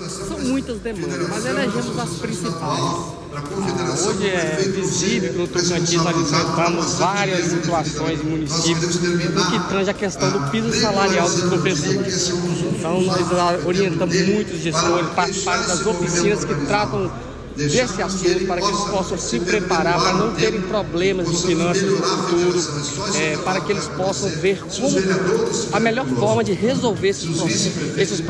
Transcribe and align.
são 0.09 0.39
muitas 0.39 0.79
demandas, 0.79 1.27
mas 1.29 1.45
elegemos 1.45 1.99
as 1.99 2.09
principais. 2.19 3.17
Ah, 3.33 4.07
hoje 4.07 4.29
é 4.29 4.55
visível 4.73 5.31
que 5.31 5.37
no 5.37 5.47
Tocantins 5.47 6.03
nós 6.03 6.17
enfrentamos 6.17 6.93
várias 6.95 7.45
situações 7.45 8.21
em 8.21 8.23
municípios 8.23 9.01
no 9.01 9.51
que 9.51 9.69
tange 9.69 9.89
a 9.89 9.93
questão 9.93 10.31
do 10.31 10.51
piso 10.51 10.71
salarial 10.73 11.29
dos 11.29 11.41
professores. 11.41 12.29
Então 12.29 13.01
nós 13.01 13.65
orientamos 13.65 14.21
muitos 14.27 14.59
gestores, 14.59 15.09
participarem 15.09 15.67
das 15.67 15.85
oficinas 15.85 16.45
que 16.45 16.55
tratam 16.65 17.11
desse 17.57 18.01
assunto 18.01 18.45
para 18.45 18.61
que 18.61 18.67
eles 18.67 18.81
possam 18.81 19.17
se 19.17 19.39
preparar 19.39 19.99
para 19.99 20.13
não 20.13 20.33
terem 20.33 20.61
problemas 20.61 21.29
de 21.29 21.47
finanças 21.47 21.89
no 21.89 21.97
futuro, 21.97 23.15
é, 23.15 23.37
para 23.37 23.59
que 23.61 23.71
eles 23.71 23.85
possam 23.87 24.29
ver 24.29 24.59
como 24.59 24.97
a 25.73 25.79
melhor 25.79 26.05
forma 26.05 26.43
de 26.43 26.53
resolver 26.53 27.09
esses, 27.09 27.29
esses, 27.97 28.21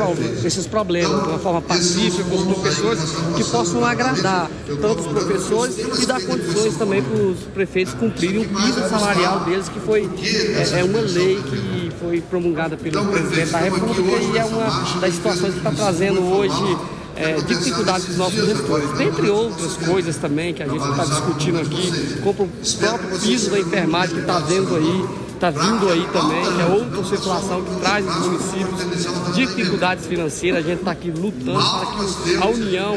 esses 0.45 0.67
problemas 0.67 1.23
de 1.23 1.29
uma 1.29 1.39
forma 1.39 1.61
pacífica 1.61 2.23
com 2.23 2.35
os 2.35 2.43
professores 2.43 3.01
que 3.35 3.43
possam 3.43 3.83
agradar 3.83 4.49
tanto 4.81 5.01
os 5.01 5.07
professores 5.07 5.77
e 6.01 6.05
dar 6.05 6.21
condições 6.21 6.77
também 6.77 7.01
para 7.01 7.17
os 7.17 7.39
prefeitos 7.53 7.93
cumprirem 7.93 8.41
o 8.41 8.49
piso 8.49 8.89
salarial 8.89 9.41
deles, 9.41 9.67
que 9.67 9.79
foi 9.79 10.09
é, 10.55 10.79
é 10.79 10.83
uma 10.83 10.99
lei 11.01 11.35
que 11.35 11.91
foi 11.99 12.21
promulgada 12.21 12.77
pelo 12.77 13.05
presidente 13.05 13.51
da 13.51 13.59
República 13.59 14.01
e 14.01 14.37
é 14.37 14.45
uma 14.45 14.99
das 14.99 15.13
situações 15.13 15.53
que 15.53 15.59
está 15.59 15.71
trazendo 15.71 16.23
hoje 16.23 16.77
é, 17.19 17.41
dificuldades 17.41 18.05
dos 18.05 18.17
nossos 18.17 18.45
gestores, 18.45 18.91
dentre 18.91 19.29
outras 19.29 19.73
coisas 19.77 20.15
também 20.17 20.53
que 20.53 20.63
a 20.63 20.67
gente 20.67 20.87
está 20.87 21.05
discutindo 21.05 21.59
aqui, 21.59 22.19
como 22.23 22.43
o 22.43 22.77
próprio 22.79 23.19
piso 23.19 23.49
da 23.49 23.59
enfermagem 23.59 24.15
que 24.15 24.21
está 24.21 24.39
vendo 24.39 24.75
aí, 24.75 25.05
está 25.33 25.49
vindo 25.49 25.89
aí 25.89 26.07
também, 26.13 26.41
que 26.41 26.61
é 26.61 26.65
outra 26.65 27.03
situação 27.03 27.63
que 27.63 27.79
traz 27.79 28.05
os 28.05 28.27
municípios 28.27 29.35
dificuldades 29.35 30.05
financeiras, 30.05 30.63
a 30.63 30.67
gente 30.67 30.79
está 30.79 30.91
aqui 30.91 31.11
lutando 31.11 31.59
para 31.59 31.85
que 31.85 32.37
a 32.37 32.47
União 32.47 32.95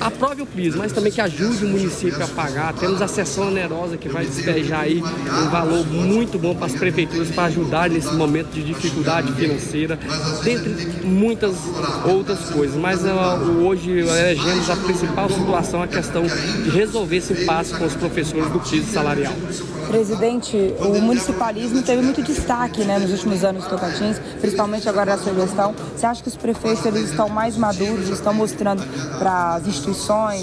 aprove 0.00 0.42
o 0.42 0.46
piso, 0.46 0.78
mas 0.78 0.92
também 0.92 1.12
que 1.12 1.20
ajude 1.20 1.64
o 1.64 1.68
município 1.68 2.22
a 2.22 2.28
pagar. 2.28 2.72
Temos 2.74 3.02
a 3.02 3.08
sessão 3.08 3.48
onerosa 3.48 3.96
que 3.96 4.08
vai 4.08 4.24
despejar 4.24 4.82
aí 4.82 5.02
um 5.02 5.48
valor 5.50 5.86
muito 5.86 6.38
bom 6.38 6.54
para 6.54 6.66
as 6.66 6.72
prefeituras 6.72 7.30
para 7.30 7.44
ajudar 7.44 7.90
nesse 7.90 8.12
momento 8.14 8.50
de 8.50 8.62
dificuldade 8.62 9.32
financeira, 9.32 9.98
dentre 10.42 11.04
muitas 11.04 11.54
outras 12.04 12.50
coisas. 12.50 12.76
Mas 12.76 13.02
uh, 13.02 13.64
hoje 13.64 13.90
elegemos 13.90 14.70
a 14.70 14.76
principal 14.76 15.28
situação, 15.28 15.82
a 15.82 15.88
questão 15.88 16.24
de 16.24 16.70
resolver 16.70 17.16
esse 17.16 17.32
impasse 17.32 17.74
com 17.74 17.84
os 17.84 17.94
professores 17.94 18.50
do 18.50 18.60
piso 18.60 18.90
salarial. 18.92 19.32
Presidente, 19.88 20.74
o 20.80 21.00
municipalismo 21.00 21.82
teve 21.82 22.02
muito 22.02 22.22
destaque 22.22 22.84
né, 22.84 22.98
nos 22.98 23.10
últimos 23.10 23.42
anos 23.42 23.66
Tocantins, 23.66 24.18
principalmente 24.38 24.86
agora 24.86 25.16
nessa 25.16 25.34
gestão. 25.34 25.74
Você 25.96 26.04
acha 26.04 26.22
que 26.22 26.28
os 26.28 26.36
prefeitos 26.36 26.84
eles 26.84 27.10
estão 27.10 27.28
mais 27.30 27.56
maduros, 27.56 28.10
estão 28.10 28.34
mostrando 28.34 28.82
para 29.18 29.54
as 29.54 29.66
instituições, 29.66 29.87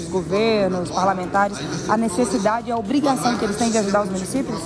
governos, 0.08 0.90
parlamentares, 0.90 1.58
a 1.88 1.96
necessidade 1.96 2.68
e 2.68 2.72
a 2.72 2.76
obrigação 2.76 3.36
que 3.36 3.44
eles 3.44 3.56
têm 3.56 3.70
de 3.70 3.78
ajudar 3.78 4.02
os 4.02 4.10
municípios? 4.10 4.60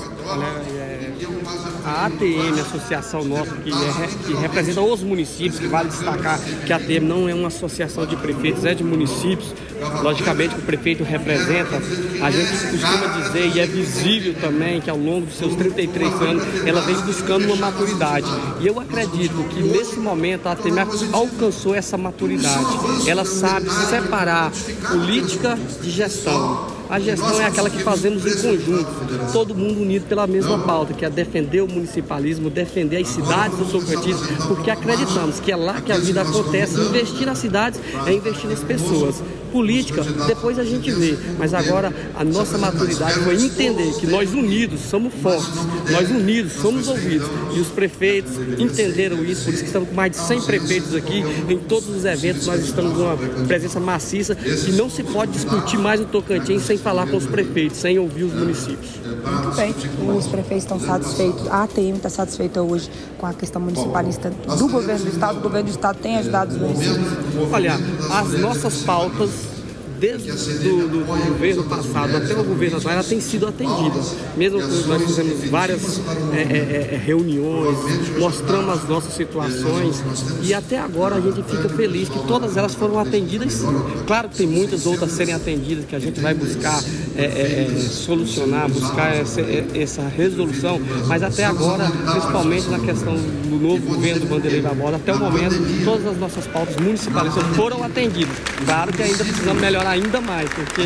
A 1.84 2.06
ATM, 2.06 2.61
associação 2.61 3.25
nossa, 3.25 3.55
que, 3.56 3.71
é, 3.71 4.27
que, 4.27 4.34
representa 4.34 4.81
os 4.83 5.03
municípios, 5.03 5.59
que 5.59 5.66
vale 5.66 5.88
destacar 5.88 6.38
que 6.66 6.72
a 6.72 6.77
ATM 6.77 7.06
não 7.06 7.28
é 7.28 7.34
uma 7.34 7.49
associação 7.49 8.05
de 8.06 8.16
prefeitos, 8.16 8.65
é 8.65 8.75
de 8.75 8.84
municípios. 8.84 9.55
Logicamente 10.03 10.55
que 10.55 10.60
o 10.60 10.65
prefeito 10.65 11.03
representa, 11.03 11.77
a 12.22 12.31
gente 12.31 12.50
costuma 12.50 13.06
dizer, 13.19 13.50
e 13.55 13.60
é 13.60 13.66
visível 13.66 14.34
também, 14.41 14.81
que 14.81 14.91
ao 14.91 14.99
longo 14.99 15.27
dos 15.27 15.37
seus 15.37 15.55
33 15.56 16.12
anos, 16.21 16.44
ela 16.66 16.83
vem 16.83 16.97
buscando 16.97 17.47
uma 17.47 17.56
maturidade. 17.56 18.27
E 18.60 18.66
eu 18.66 18.78
acredito 18.78 19.43
que 19.49 19.62
nesse 19.62 19.99
momento 19.99 20.47
a 20.49 20.53
ATM 20.53 20.78
alcançou 21.12 21.75
essa 21.75 21.97
maturidade. 21.97 22.78
Ela 23.06 23.25
sabe 23.25 23.71
separar 23.71 24.53
política 24.91 25.59
de 25.83 25.91
gestão. 25.91 26.79
A 26.91 26.99
gestão 26.99 27.41
é 27.41 27.45
aquela 27.45 27.71
que 27.71 27.81
fazemos 27.84 28.27
em 28.27 28.43
conjunto, 28.43 29.33
todo 29.33 29.55
mundo 29.55 29.81
unido 29.81 30.06
pela 30.09 30.27
mesma 30.27 30.59
pauta, 30.59 30.93
que 30.93 31.05
é 31.05 31.09
defender 31.09 31.61
o 31.61 31.69
municipalismo, 31.69 32.51
defender 32.51 32.97
as 32.97 33.06
cidades 33.06 33.56
do 33.59 33.65
Tocantins, 33.65 34.17
porque 34.49 34.73
acreditamos 34.73 35.39
que 35.39 35.53
é 35.53 35.56
lá 35.56 35.81
que 35.81 35.93
a 35.93 35.99
vida 35.99 36.23
acontece. 36.23 36.81
Investir 36.81 37.27
nas 37.27 37.39
cidades 37.39 37.78
é 38.05 38.12
investir 38.12 38.51
nas 38.51 38.65
pessoas 38.65 39.23
política, 39.53 40.03
depois 40.27 40.59
a 40.59 40.65
gente 40.65 40.91
vê. 40.91 41.17
Mas 41.39 41.53
agora 41.55 41.93
a 42.17 42.25
nossa 42.25 42.56
maturidade 42.56 43.21
foi 43.21 43.34
entender 43.34 43.93
que 43.99 44.07
nós 44.07 44.33
unidos 44.33 44.81
somos 44.81 45.12
fortes, 45.15 45.55
nós 45.91 46.11
unidos 46.11 46.53
somos 46.55 46.89
ouvidos. 46.89 47.28
E 47.55 47.61
os 47.61 47.69
prefeitos 47.69 48.33
entenderam 48.59 49.25
isso, 49.25 49.45
por 49.45 49.55
isso 49.55 49.62
que 49.62 49.69
estamos 49.69 49.89
com 49.89 49.95
mais 49.95 50.12
de 50.12 50.19
100 50.19 50.43
prefeitos 50.43 50.95
aqui. 50.95 51.22
Em 51.49 51.59
todos 51.59 51.89
os 51.89 52.05
eventos 52.05 52.47
nós 52.47 52.61
estamos 52.65 52.97
com 52.97 53.03
uma 53.03 53.17
presença 53.47 53.78
maciça 53.78 54.37
e 54.67 54.72
não 54.72 54.89
se 54.89 55.03
pode 55.03 55.33
discutir 55.33 55.78
mais 55.78 56.01
o 56.01 56.05
Tocantins 56.05 56.62
sem 56.62 56.78
falar 56.80 57.06
com 57.06 57.16
os 57.16 57.26
prefeitos, 57.26 57.78
sem 57.78 57.98
ouvir 57.98 58.24
os 58.24 58.32
municípios. 58.32 58.91
Muito 59.04 59.56
bem, 59.56 59.74
os 60.16 60.26
prefeitos 60.26 60.64
estão 60.64 60.80
satisfeitos, 60.80 61.46
a 61.48 61.64
ATM 61.64 61.96
está 61.96 62.10
satisfeita 62.10 62.62
hoje 62.62 62.91
com 63.18 63.26
a 63.26 63.32
questão 63.32 63.60
municipalista 63.60 64.30
do 64.30 64.68
governo 64.68 65.04
do 65.04 65.10
Estado. 65.10 65.38
O 65.38 65.42
governo 65.42 65.68
do 65.68 65.72
Estado 65.72 65.98
tem 66.00 66.16
ajudado 66.16 66.54
os 66.54 66.60
municípios. 66.60 67.08
Olha, 67.52 67.74
as 68.10 68.41
nossas 68.41 68.82
pautas 68.82 69.59
desde 70.00 70.33
do, 70.33 70.88
do, 70.88 71.05
governo 71.05 71.65
passado 71.65 72.16
até 72.16 72.33
o 72.33 72.43
governo 72.43 72.78
atual, 72.78 72.94
ela 72.94 73.05
tem 73.05 73.21
sido 73.21 73.47
atendida. 73.47 74.00
Mesmo 74.34 74.59
nós 74.59 75.03
fizemos 75.03 75.44
várias 75.50 76.00
é, 76.33 76.38
é, 76.38 76.41
é, 76.41 76.94
é, 76.94 76.97
reuniões, 76.97 77.77
mostramos 78.19 78.71
as 78.71 78.89
nossas 78.89 79.12
situações 79.12 80.03
e 80.43 80.55
até 80.55 80.78
agora 80.78 81.16
a 81.16 81.21
gente 81.21 81.43
fica 81.43 81.69
feliz 81.69 82.09
que 82.09 82.19
todas 82.27 82.56
elas 82.56 82.75
foram 82.75 82.99
atendidas 82.99 83.53
sim. 83.53 83.66
Claro 84.06 84.31
que 84.31 84.37
tem 84.37 84.47
muitas 84.47 84.87
outras 84.87 85.12
serem 85.12 85.34
atendidas 85.34 85.84
que 85.84 85.94
a 85.94 85.99
gente 85.99 86.19
vai 86.19 86.33
buscar 86.33 86.83
é, 87.25 87.66
é, 87.66 87.78
solucionar, 87.78 88.69
buscar 88.69 89.14
essa, 89.14 89.41
essa, 89.75 90.03
resolução, 90.08 90.81
mas 91.06 91.22
até 91.22 91.44
agora, 91.44 91.84
principalmente 92.10 92.69
na 92.69 92.78
questão 92.78 93.14
do 93.14 93.56
novo 93.60 93.86
governo 93.86 94.20
do 94.20 94.26
Vanderlei 94.26 94.60
Barbosa, 94.60 94.97
até 94.97 95.12
o 95.12 95.19
momento, 95.19 95.84
todas 95.84 96.06
as 96.06 96.16
nossas 96.19 96.47
pautas 96.47 96.76
municipalistas 96.76 97.44
foram 97.56 97.82
atendidas. 97.82 98.34
Claro 98.64 98.92
que 98.92 99.03
ainda 99.03 99.25
precisamos 99.25 99.60
melhorar 99.60 99.91
ainda 99.91 100.20
mais, 100.20 100.48
porque 100.50 100.82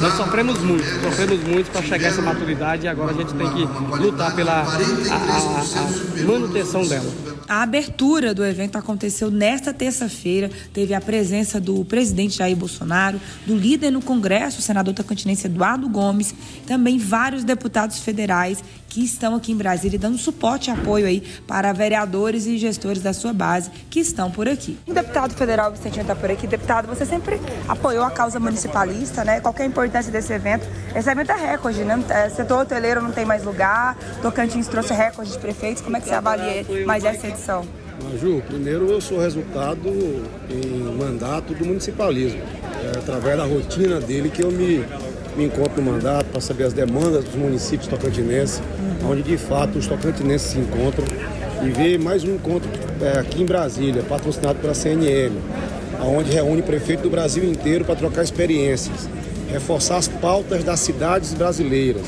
nós 0.00 0.14
sofremos 0.14 0.58
muito, 0.60 0.84
sofremos 1.02 1.40
muito 1.44 1.70
para 1.70 1.82
chegar 1.82 2.08
a 2.08 2.10
essa 2.10 2.22
maturidade 2.22 2.86
e 2.86 2.88
agora 2.88 3.12
a 3.12 3.14
gente 3.14 3.34
tem 3.34 3.48
que 3.50 3.62
lutar 4.02 4.34
pela 4.34 4.62
a, 4.62 4.64
a, 4.64 5.60
a 5.60 6.26
manutenção 6.26 6.86
dela. 6.86 7.35
A 7.48 7.62
abertura 7.62 8.34
do 8.34 8.44
evento 8.44 8.76
aconteceu 8.76 9.30
nesta 9.30 9.72
terça-feira. 9.72 10.50
Teve 10.72 10.94
a 10.94 11.00
presença 11.00 11.60
do 11.60 11.84
presidente 11.84 12.38
Jair 12.38 12.56
Bolsonaro, 12.56 13.20
do 13.46 13.54
líder 13.54 13.92
no 13.92 14.02
Congresso, 14.02 14.58
o 14.58 14.62
senador 14.62 14.92
tacantinense 14.94 15.46
Eduardo 15.46 15.88
Gomes, 15.88 16.34
também 16.66 16.98
vários 16.98 17.44
deputados 17.44 18.00
federais 18.00 18.62
que 18.88 19.04
estão 19.04 19.34
aqui 19.34 19.52
em 19.52 19.56
Brasília 19.56 19.98
dando 19.98 20.16
suporte 20.16 20.70
e 20.70 20.72
apoio 20.72 21.06
aí 21.06 21.20
para 21.46 21.70
vereadores 21.72 22.46
e 22.46 22.56
gestores 22.56 23.02
da 23.02 23.12
sua 23.12 23.32
base 23.32 23.70
que 23.90 24.00
estão 24.00 24.30
por 24.30 24.48
aqui. 24.48 24.78
O 24.86 24.94
deputado 24.94 25.34
federal 25.34 25.70
Vicentinho 25.70 26.00
está 26.02 26.16
por 26.16 26.30
aqui. 26.30 26.46
Deputado, 26.46 26.88
você 26.88 27.04
sempre 27.04 27.38
apoiou 27.68 28.04
a 28.04 28.10
causa 28.10 28.40
municipalista, 28.40 29.22
né? 29.22 29.40
Qual 29.40 29.54
é 29.58 29.62
a 29.62 29.66
importância 29.66 30.10
desse 30.10 30.32
evento? 30.32 30.66
Esse 30.94 31.10
evento 31.10 31.30
é 31.30 31.50
recorde, 31.50 31.84
né? 31.84 32.02
É, 32.08 32.30
setor 32.30 32.62
hoteleiro 32.62 33.02
não 33.02 33.12
tem 33.12 33.26
mais 33.26 33.44
lugar, 33.44 33.98
Tocantins 34.22 34.66
trouxe 34.66 34.94
recorde 34.94 35.30
de 35.30 35.38
prefeitos. 35.38 35.82
Como 35.82 35.96
é 35.96 36.00
que 36.00 36.08
você 36.08 36.14
avalia 36.14 36.64
mais 36.86 37.04
essa 37.04 37.26
edição? 37.36 37.64
Maju, 38.02 38.42
primeiro 38.46 38.90
eu 38.90 39.00
sou 39.00 39.18
resultado 39.18 39.88
em 40.50 40.96
mandato 40.98 41.54
do 41.54 41.64
municipalismo. 41.64 42.40
É 42.84 42.98
através 42.98 43.36
da 43.36 43.44
rotina 43.44 44.00
dele 44.00 44.28
que 44.28 44.42
eu 44.42 44.50
me 44.50 44.84
me 45.36 45.44
encontro 45.44 45.82
no 45.82 45.92
mandato 45.92 46.26
para 46.30 46.40
saber 46.40 46.64
as 46.64 46.72
demandas 46.72 47.22
dos 47.24 47.34
municípios 47.34 47.86
tocantinenses, 47.86 48.58
uhum. 48.58 49.10
onde 49.10 49.22
de 49.22 49.36
fato 49.36 49.78
os 49.78 49.86
tocantinenses 49.86 50.52
se 50.52 50.58
encontram. 50.58 51.06
E 51.62 51.68
ver 51.68 51.98
mais 51.98 52.24
um 52.24 52.34
encontro 52.34 52.68
é, 53.02 53.18
aqui 53.18 53.42
em 53.42 53.46
Brasília, 53.46 54.02
patrocinado 54.02 54.58
pela 54.58 54.74
CNM, 54.74 55.32
onde 56.00 56.30
reúne 56.30 56.62
prefeito 56.62 57.02
do 57.02 57.10
Brasil 57.10 57.44
inteiro 57.44 57.84
para 57.84 57.96
trocar 57.96 58.22
experiências. 58.22 59.08
reforçar 59.50 59.98
as 59.98 60.08
pautas 60.08 60.64
das 60.64 60.80
cidades 60.80 61.32
brasileiras, 61.34 62.02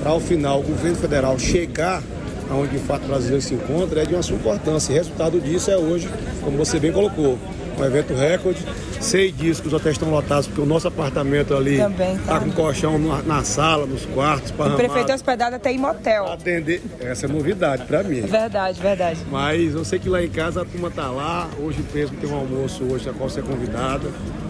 para 0.00 0.10
ao 0.10 0.20
final 0.20 0.60
o 0.60 0.62
governo 0.62 0.96
federal 0.96 1.38
chegar 1.38 2.02
aonde 2.50 2.78
de 2.78 2.78
fato 2.78 3.04
o 3.04 3.08
brasileiro 3.08 3.42
se 3.42 3.54
encontra, 3.54 4.02
é 4.02 4.06
de 4.06 4.14
uma 4.14 4.22
sua 4.22 4.36
importância. 4.36 4.92
E 4.92 4.96
resultado 4.96 5.40
disso 5.40 5.70
é 5.70 5.76
hoje, 5.76 6.08
como 6.42 6.56
você 6.56 6.78
bem 6.78 6.92
colocou, 6.92 7.38
um 7.78 7.84
evento 7.84 8.14
recorde. 8.14 8.64
Sei 9.00 9.30
disso 9.30 9.62
que 9.62 9.68
os 9.68 9.74
hotéis 9.74 9.94
estão 9.94 10.10
lotados, 10.10 10.48
porque 10.48 10.60
o 10.60 10.66
nosso 10.66 10.88
apartamento 10.88 11.54
ali 11.54 11.74
está 11.74 11.88
tá 12.26 12.40
com 12.40 12.50
colchão 12.50 12.98
na, 12.98 13.22
na, 13.22 13.44
sala, 13.44 13.86
nos 13.86 14.04
quartos. 14.06 14.50
O 14.50 14.76
prefeito 14.76 15.12
é 15.12 15.14
hospedado 15.14 15.54
até 15.54 15.72
em 15.72 15.78
motel. 15.78 16.26
Atender. 16.26 16.82
Essa 17.00 17.26
é 17.26 17.28
novidade 17.28 17.84
para 17.84 18.02
mim. 18.02 18.22
Verdade, 18.22 18.80
verdade. 18.80 19.20
Mas 19.30 19.74
eu 19.74 19.84
sei 19.84 20.00
que 20.00 20.08
lá 20.08 20.22
em 20.22 20.28
casa 20.28 20.62
a 20.62 20.64
turma 20.64 20.88
está 20.88 21.08
lá. 21.10 21.48
Hoje 21.60 21.84
mesmo 21.94 22.16
tem 22.16 22.28
um 22.28 22.34
almoço 22.34 22.82
hoje, 22.84 23.08
a 23.08 23.12
qual 23.12 23.30
você 23.30 23.38
é 23.38 23.42
convidada. 23.42 24.08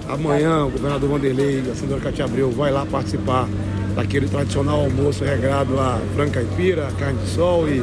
Amanhã 0.09 0.65
o 0.65 0.71
governador 0.71 1.11
Vanderlei 1.11 1.63
a 1.71 1.75
senhora 1.75 2.01
Cátia 2.01 2.25
Abreu 2.25 2.51
vai 2.51 2.73
lá 2.73 2.87
participar 2.87 3.47
daquele 3.95 4.29
tradicional 4.29 4.81
almoço 4.81 5.25
regrado 5.25 5.75
lá, 5.75 6.01
franca 6.15 6.43
caipira, 6.43 6.89
carne 6.99 7.19
de 7.19 7.31
sol 7.31 7.69
e 7.69 7.83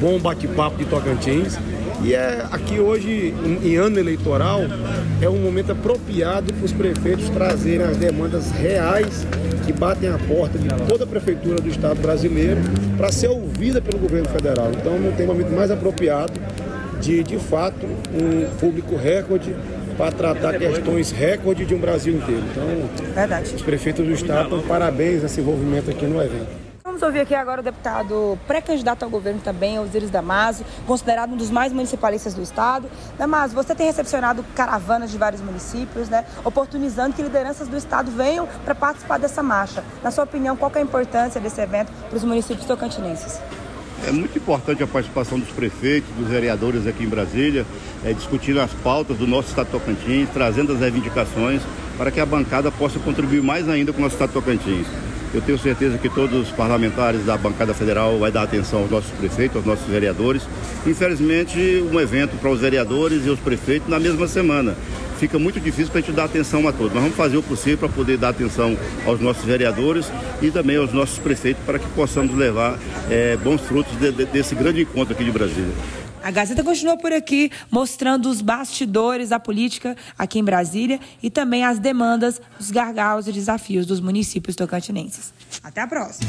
bom 0.00 0.18
bate-papo 0.18 0.76
de 0.76 0.84
Tocantins. 0.84 1.56
E 2.04 2.14
é 2.14 2.46
aqui 2.52 2.78
hoje, 2.78 3.34
em 3.64 3.76
ano 3.76 3.98
eleitoral, 3.98 4.60
é 5.20 5.28
um 5.28 5.38
momento 5.38 5.72
apropriado 5.72 6.52
para 6.52 6.64
os 6.64 6.72
prefeitos 6.72 7.28
trazerem 7.30 7.86
as 7.86 7.96
demandas 7.96 8.50
reais 8.50 9.26
que 9.64 9.72
batem 9.72 10.08
a 10.08 10.18
porta 10.18 10.58
de 10.58 10.68
toda 10.88 11.04
a 11.04 11.06
prefeitura 11.06 11.56
do 11.56 11.68
Estado 11.68 12.00
brasileiro 12.00 12.60
para 12.96 13.10
ser 13.10 13.28
ouvida 13.28 13.80
pelo 13.80 13.98
governo 13.98 14.28
federal. 14.28 14.70
Então 14.72 14.98
não 14.98 15.12
tem 15.12 15.26
momento 15.26 15.50
mais 15.50 15.70
apropriado 15.70 16.34
de, 17.00 17.22
de 17.22 17.38
fato, 17.38 17.86
um 17.86 18.46
público 18.58 18.96
recorde 18.96 19.54
para 19.96 20.12
tratar 20.12 20.58
questões 20.58 21.10
recorde 21.10 21.64
de 21.64 21.74
um 21.74 21.78
Brasil 21.78 22.16
inteiro. 22.16 22.42
Então, 22.50 23.12
Verdade. 23.14 23.54
os 23.54 23.62
prefeitos 23.62 24.04
do 24.04 24.12
Estado 24.12 24.44
estão 24.44 24.60
parabéns 24.62 25.22
nesse 25.22 25.40
envolvimento 25.40 25.90
aqui 25.90 26.06
no 26.06 26.22
evento. 26.22 26.66
Vamos 26.96 27.02
ouvir 27.02 27.20
aqui 27.20 27.34
agora 27.34 27.60
o 27.60 27.64
deputado 27.64 28.38
pré-candidato 28.46 29.02
ao 29.02 29.10
governo 29.10 29.38
também, 29.40 29.78
Osiris 29.78 30.08
Damaso, 30.08 30.64
considerado 30.86 31.32
um 31.32 31.36
dos 31.36 31.50
mais 31.50 31.70
municipalistas 31.70 32.32
do 32.32 32.40
estado. 32.40 32.88
Damaso, 33.18 33.54
você 33.54 33.74
tem 33.74 33.86
recepcionado 33.86 34.42
caravanas 34.54 35.10
de 35.10 35.18
vários 35.18 35.42
municípios, 35.42 36.08
né, 36.08 36.24
oportunizando 36.42 37.14
que 37.14 37.20
lideranças 37.20 37.68
do 37.68 37.76
estado 37.76 38.10
venham 38.10 38.48
para 38.64 38.74
participar 38.74 39.18
dessa 39.18 39.42
marcha. 39.42 39.84
Na 40.02 40.10
sua 40.10 40.24
opinião, 40.24 40.56
qual 40.56 40.72
é 40.74 40.78
a 40.78 40.80
importância 40.80 41.38
desse 41.38 41.60
evento 41.60 41.92
para 42.08 42.16
os 42.16 42.24
municípios 42.24 42.64
tocantinenses? 42.66 43.40
É 44.06 44.12
muito 44.12 44.38
importante 44.38 44.84
a 44.84 44.86
participação 44.86 45.36
dos 45.36 45.48
prefeitos, 45.48 46.08
dos 46.16 46.28
vereadores 46.28 46.86
aqui 46.86 47.02
em 47.02 47.08
Brasília, 47.08 47.66
é, 48.04 48.12
discutindo 48.12 48.60
as 48.60 48.70
pautas 48.72 49.16
do 49.16 49.26
nosso 49.26 49.48
Estado 49.48 49.68
Tocantins, 49.68 50.28
trazendo 50.32 50.72
as 50.72 50.78
reivindicações 50.78 51.60
para 51.98 52.12
que 52.12 52.20
a 52.20 52.26
bancada 52.26 52.70
possa 52.70 53.00
contribuir 53.00 53.42
mais 53.42 53.68
ainda 53.68 53.92
com 53.92 53.98
o 53.98 54.02
nosso 54.02 54.14
Estado 54.14 54.32
Tocantins. 54.32 54.86
Eu 55.34 55.42
tenho 55.42 55.58
certeza 55.58 55.98
que 55.98 56.08
todos 56.08 56.40
os 56.40 56.50
parlamentares 56.50 57.26
da 57.26 57.36
bancada 57.36 57.74
federal 57.74 58.16
vai 58.16 58.30
dar 58.30 58.42
atenção 58.42 58.82
aos 58.82 58.90
nossos 58.90 59.10
prefeitos, 59.10 59.56
aos 59.56 59.66
nossos 59.66 59.86
vereadores. 59.86 60.42
Infelizmente, 60.86 61.84
um 61.92 61.98
evento 61.98 62.38
para 62.40 62.50
os 62.50 62.60
vereadores 62.60 63.26
e 63.26 63.28
os 63.28 63.40
prefeitos 63.40 63.88
na 63.88 63.98
mesma 63.98 64.28
semana. 64.28 64.76
Fica 65.18 65.38
muito 65.38 65.58
difícil 65.58 65.90
para 65.90 66.00
a 66.00 66.02
gente 66.02 66.14
dar 66.14 66.24
atenção 66.24 66.66
a 66.68 66.72
todos. 66.72 66.92
Nós 66.92 67.02
vamos 67.02 67.16
fazer 67.16 67.36
o 67.36 67.42
possível 67.42 67.78
para 67.78 67.88
poder 67.88 68.18
dar 68.18 68.30
atenção 68.30 68.76
aos 69.06 69.20
nossos 69.20 69.44
vereadores 69.44 70.06
e 70.42 70.50
também 70.50 70.76
aos 70.76 70.92
nossos 70.92 71.18
prefeitos 71.18 71.62
para 71.64 71.78
que 71.78 71.86
possamos 71.90 72.34
levar 72.36 72.78
é, 73.10 73.36
bons 73.36 73.60
frutos 73.62 73.98
de, 73.98 74.12
de, 74.12 74.26
desse 74.26 74.54
grande 74.54 74.82
encontro 74.82 75.14
aqui 75.14 75.24
de 75.24 75.30
Brasília. 75.30 75.72
A 76.22 76.30
Gazeta 76.30 76.64
continua 76.64 76.98
por 76.98 77.12
aqui 77.12 77.52
mostrando 77.70 78.28
os 78.28 78.40
bastidores 78.40 79.28
da 79.28 79.38
política 79.38 79.96
aqui 80.18 80.40
em 80.40 80.44
Brasília 80.44 80.98
e 81.22 81.30
também 81.30 81.64
as 81.64 81.78
demandas, 81.78 82.40
os 82.58 82.70
gargalos 82.70 83.28
e 83.28 83.32
desafios 83.32 83.86
dos 83.86 84.00
municípios 84.00 84.56
tocantinenses. 84.56 85.32
Até 85.62 85.80
a 85.82 85.86
próxima. 85.86 86.28